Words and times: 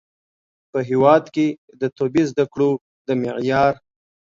په 0.71 0.79
هیواد 0.89 1.23
کې 1.35 1.47
د 1.81 1.83
طبي 1.97 2.23
زده 2.31 2.45
کړو 2.53 2.69
د 3.07 3.09
معیار 3.21 3.73